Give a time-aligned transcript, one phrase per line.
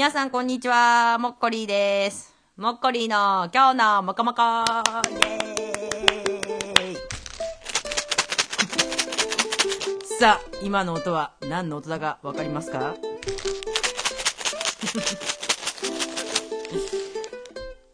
[0.00, 2.32] 皆さんこんにちは、もっこりーです。
[2.56, 4.40] もっこりーの今日のもこもこ。
[4.40, 6.96] イェーイ。
[10.18, 12.94] さあ、今の音は何の音だかわかりますか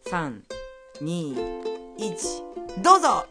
[0.09, 0.43] ？3、
[1.02, 1.34] 2、
[1.98, 3.27] 1、どうぞ。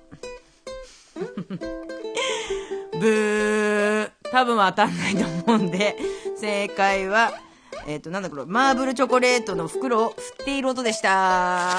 [2.99, 4.11] ブー。
[4.31, 5.95] 多分当たんないと思うんで、
[6.35, 7.31] 正解は、
[7.87, 11.09] えっ、ー、と、なんだこれ、マーブルチョコレートの袋を振っている音でした。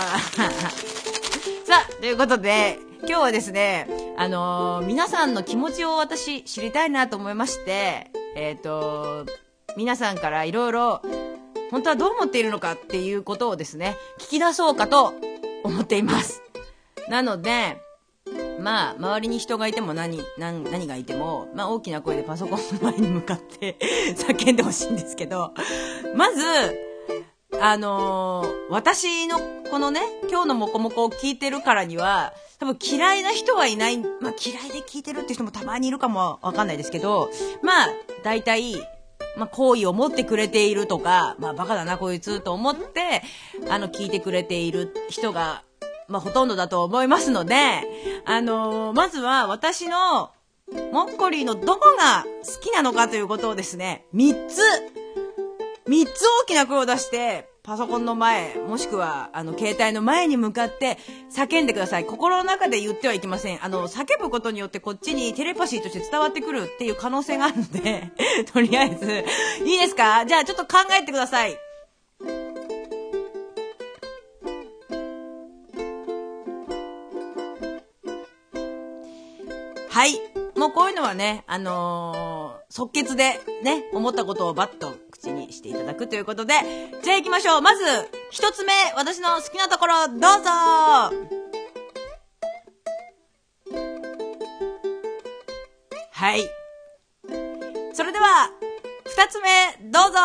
[1.65, 9.27] さあ、ということで、今日はですね、あのー、皆さんの気持ちを私知りたいなと思いまして、えっ、ー、と、
[9.77, 11.03] 皆さんからいろいろ、
[11.71, 15.15] 本当はどう思っているのかっていうことをですね、聞き出そうかと
[15.65, 16.43] 思っています。
[17.09, 17.79] なので、
[18.61, 23.77] まあ、周りに人がいても何、何、何がいても、まあ大きな声でパソコンの前に向かって
[24.17, 25.53] 叫んでほしいんですけど、
[26.15, 26.43] まず、
[27.61, 29.39] あのー、私の
[29.71, 37.31] このね、今日のモコモコを聞いてるからには、多分嫌いな人はいない、まあ嫌いで聞いてるって人もたまにいるかもわかんないですけど、
[37.63, 37.89] まあ、
[38.23, 38.77] 大体、
[39.37, 43.23] まあ、好意を持ってくれているとか、まあ、バカだな、こいつと思って、
[43.69, 45.63] あの、聞いてくれている人が
[46.09, 47.55] まあ、ほとんどだと思いますので、
[48.25, 50.31] あのー、まずは私の、
[50.93, 54.61] モッコリーのどこが好きなのかということをですね、3つ、
[55.89, 60.99] 3つ大きな声を出して、パソコンの前、もしくは、あの、携帯の前に向かって
[61.33, 62.05] 叫んでください。
[62.05, 63.65] 心の中で言ってはいけません。
[63.65, 68.11] あの、叫ぶことによってこっちにテレパシーとして伝わってくるっていう可能性があるので、
[68.53, 69.25] とりあえず、
[69.65, 70.25] いいですか？
[70.27, 71.57] じゃあちょっと考えてください。
[79.89, 80.21] はい。
[80.57, 86.55] もうこういうのはね、あのー、即決でね、思ったことをバッと口にしていただくということで、
[87.03, 87.63] じゃあ行きましょう。
[87.63, 87.83] まず、
[88.31, 90.51] 一つ目、私の好きなところ、どうぞ
[96.13, 96.49] はい。
[97.93, 98.51] それでは、
[99.07, 100.19] 二つ目、どうぞ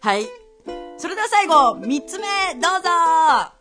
[0.00, 0.26] はい。
[0.96, 3.57] それでは最後、三つ目、どうぞ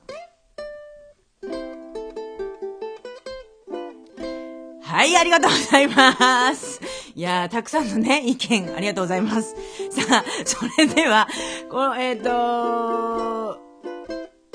[4.97, 6.81] はい、ありがとうございます。
[7.13, 9.55] いやー、たくさんのね、意見、ありがとうございます。
[9.91, 11.27] さあ、それでは、
[11.69, 13.59] この、えっ、ー、と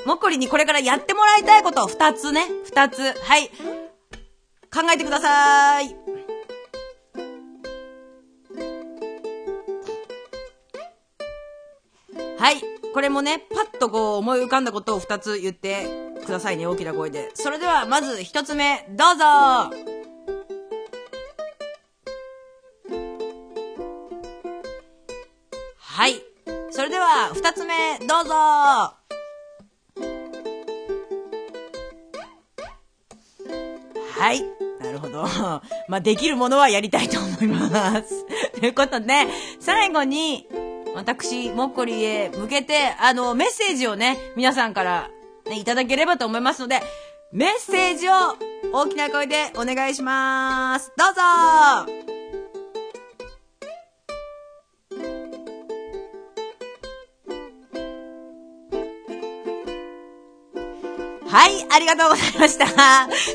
[0.05, 3.03] もっこりにこれからやってもらいたいこと二つね、二つ。
[3.03, 3.51] はい。
[4.75, 5.97] 考えてくださーい。
[12.37, 12.57] はい。
[12.93, 15.87] これもね、パッとこう思い浮かんだことを二つ言って
[16.27, 17.31] くださいね、大きな声で。
[17.35, 19.92] それでは、まず一つ目、どうぞ
[25.93, 26.23] はい。
[26.71, 28.95] それでは、二つ目、どうぞは
[34.33, 34.43] い。
[34.81, 35.25] なるほど。
[35.89, 38.25] まあ、できるものはやりたいと思います。
[38.59, 39.27] ということで、
[39.61, 40.49] 最後に、
[40.95, 45.11] 私、もっこりへ向けて、あの、メッセージをね、皆さんから、
[45.45, 46.83] ね、いただければと思いますので、
[47.33, 48.13] メッセージを
[48.73, 50.91] 大きな声でお願いします。
[50.97, 52.12] どうぞ
[61.33, 62.67] はい、ありがとうございました。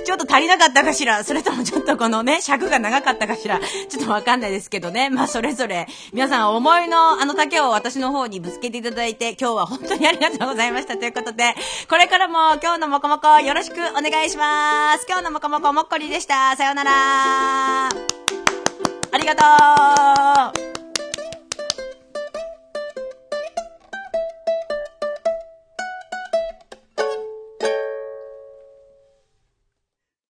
[0.06, 1.24] ちょっと足りなかったかしら？
[1.24, 3.60] それともちょっとこのね、尺が長かったかしら？
[3.90, 5.10] ちょっとわかんないですけどね。
[5.10, 10.96] まあ、それぞれ、皆さん思いのあの丈を私の方にぶつけていただいて、今日は本当にありがとうございました。
[10.96, 11.56] ということで、
[11.90, 15.08] これからも今日のもこもこよろしくお願いします。
[15.10, 16.56] 今日のもこもこもっこりでした。
[16.56, 17.88] さようなら。
[17.90, 19.36] ありが
[20.54, 20.67] とう